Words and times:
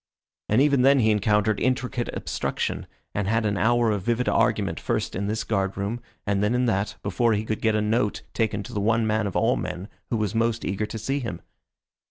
And 0.49 0.63
even 0.63 0.81
then 0.81 0.97
he 1.01 1.11
encountered 1.11 1.59
intricate 1.59 2.09
obstruction, 2.13 2.87
and 3.13 3.27
had 3.27 3.45
an 3.45 3.55
hour 3.55 3.91
of 3.91 4.01
vivid 4.01 4.27
argument 4.27 4.79
first 4.79 5.15
in 5.15 5.27
this 5.27 5.43
guard 5.43 5.77
room 5.77 6.01
and 6.25 6.41
then 6.43 6.55
in 6.55 6.65
that 6.65 6.95
before 7.03 7.33
he 7.33 7.45
could 7.45 7.61
get 7.61 7.75
a 7.75 7.81
note 7.81 8.23
taken 8.33 8.63
to 8.63 8.73
the 8.73 8.81
one 8.81 9.05
man 9.05 9.27
of 9.27 9.35
all 9.35 9.55
men 9.57 9.89
who 10.09 10.17
was 10.17 10.33
most 10.33 10.65
eager 10.65 10.87
to 10.87 10.97
see 10.97 11.19
him. 11.19 11.39